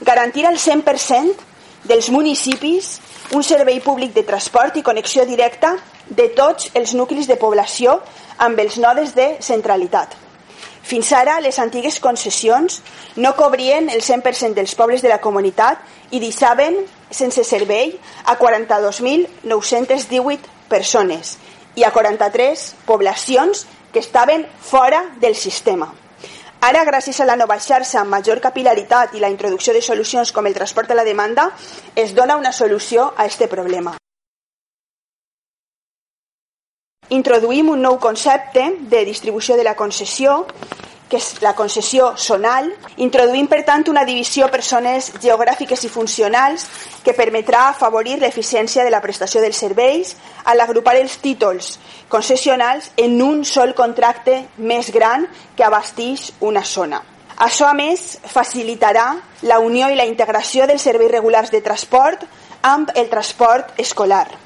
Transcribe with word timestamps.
Garantir 0.00 0.46
al 0.46 0.58
100% 0.58 1.34
dels 1.84 2.10
municipis 2.10 3.00
un 3.32 3.42
servei 3.42 3.80
públic 3.80 4.12
de 4.14 4.22
transport 4.22 4.76
i 4.76 4.82
connexió 4.82 5.26
directa 5.26 5.76
de 6.06 6.28
tots 6.36 6.70
els 6.74 6.94
nuclis 6.94 7.26
de 7.26 7.36
població 7.40 8.00
amb 8.38 8.58
els 8.60 8.78
nodes 8.78 9.14
de 9.16 9.36
centralitat. 9.40 10.26
Fins 10.86 11.10
ara, 11.12 11.40
les 11.42 11.58
antigues 11.58 11.98
concessions 11.98 12.82
no 13.16 13.34
cobrien 13.34 13.90
el 13.90 14.02
100% 14.06 14.54
dels 14.54 14.74
pobles 14.78 15.02
de 15.02 15.08
la 15.10 15.18
comunitat 15.18 15.82
i 16.14 16.20
deixaven 16.22 16.86
sense 17.10 17.42
servei 17.44 17.98
a 18.24 18.38
42.918 18.38 20.38
persones 20.70 21.38
i 21.74 21.84
a 21.84 21.90
43 21.90 22.74
poblacions 22.86 23.66
que 23.92 23.98
estaven 23.98 24.46
fora 24.60 25.10
del 25.18 25.34
sistema. 25.34 26.05
Ara, 26.66 26.80
gràcies 26.82 27.20
a 27.22 27.24
la 27.28 27.36
nova 27.38 27.60
xarxa 27.62 28.00
amb 28.00 28.10
major 28.10 28.40
capilaritat 28.42 29.12
i 29.14 29.20
la 29.22 29.28
introducció 29.30 29.70
de 29.74 29.82
solucions 29.88 30.32
com 30.34 30.48
el 30.48 30.54
transport 30.56 30.90
a 30.90 30.96
la 30.98 31.04
demanda, 31.06 31.44
es 31.94 32.14
dona 32.16 32.34
una 32.40 32.50
solució 32.50 33.04
a 33.12 33.26
aquest 33.28 33.44
problema. 33.52 33.92
Introduïm 37.14 37.70
un 37.70 37.86
nou 37.86 38.00
concepte 38.02 38.64
de 38.94 39.04
distribució 39.06 39.54
de 39.54 39.62
la 39.62 39.76
concessió 39.78 40.40
que 41.10 41.18
és 41.20 41.40
la 41.42 41.54
concessió 41.54 42.12
zonal, 42.18 42.68
introduint 43.02 43.48
per 43.50 43.62
tant 43.66 43.84
una 43.90 44.04
divisió 44.04 44.48
per 44.50 44.62
zones 44.62 45.12
geogràfiques 45.22 45.84
i 45.86 45.90
funcionals 45.92 46.66
que 47.04 47.14
permetrà 47.14 47.68
afavorir 47.70 48.18
l'eficiència 48.20 48.84
de 48.84 48.90
la 48.90 49.02
prestació 49.04 49.42
dels 49.44 49.60
serveis 49.62 50.16
a 50.44 50.54
l'agrupar 50.54 50.96
els 50.98 51.18
títols 51.22 51.76
concessionals 52.08 52.90
en 52.96 53.20
un 53.22 53.44
sol 53.44 53.74
contracte 53.74 54.42
més 54.58 54.90
gran 54.94 55.28
que 55.56 55.66
abastix 55.66 56.32
una 56.40 56.64
zona. 56.64 57.02
Això, 57.36 57.68
a 57.68 57.76
més, 57.76 58.16
facilitarà 58.32 59.10
la 59.44 59.58
unió 59.60 59.90
i 59.92 59.98
la 59.98 60.08
integració 60.08 60.66
dels 60.66 60.82
serveis 60.88 61.12
regulars 61.12 61.52
de 61.52 61.60
transport 61.60 62.24
amb 62.62 62.90
el 62.96 63.12
transport 63.12 63.76
escolar. 63.78 64.45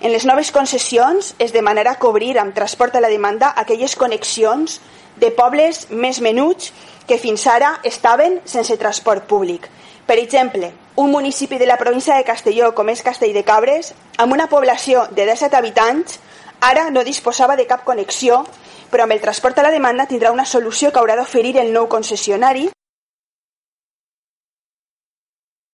En 0.00 0.12
les 0.12 0.24
noves 0.24 0.48
concessions 0.48 1.34
es 1.44 1.50
demanarà 1.52 1.98
cobrir 2.00 2.38
amb 2.40 2.54
transport 2.56 2.94
a 2.96 3.02
la 3.04 3.10
demanda 3.12 3.50
aquelles 3.62 3.96
connexions 4.00 4.78
de 5.20 5.28
pobles 5.36 5.82
més 5.90 6.22
menuts 6.24 6.70
que 7.06 7.18
fins 7.20 7.44
ara 7.46 7.74
estaven 7.84 8.38
sense 8.48 8.78
transport 8.80 9.26
públic. 9.28 9.68
Per 10.08 10.16
exemple, 10.16 10.72
un 10.96 11.12
municipi 11.12 11.58
de 11.60 11.68
la 11.68 11.76
província 11.76 12.16
de 12.16 12.24
Castelló, 12.24 12.72
com 12.72 12.88
és 12.88 13.04
Castell 13.04 13.36
de 13.36 13.44
Cabres, 13.44 13.92
amb 14.16 14.32
una 14.32 14.48
població 14.48 15.04
de 15.12 15.28
17 15.28 15.60
habitants, 15.60 16.16
ara 16.64 16.88
no 16.88 17.04
disposava 17.04 17.60
de 17.60 17.68
cap 17.68 17.84
connexió, 17.84 18.46
però 18.90 19.04
amb 19.04 19.12
el 19.12 19.20
transport 19.20 19.60
a 19.60 19.68
la 19.68 19.76
demanda 19.76 20.08
tindrà 20.08 20.32
una 20.32 20.48
solució 20.48 20.90
que 20.90 21.04
haurà 21.04 21.20
d'oferir 21.20 21.58
el 21.60 21.74
nou 21.76 21.92
concessionari 21.92 22.70